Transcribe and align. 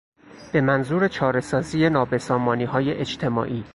به 0.53 0.61
منظور 0.61 1.07
چارهسازی 1.07 1.89
نابسامانیهای 1.89 2.93
اجتماعی 2.93 3.63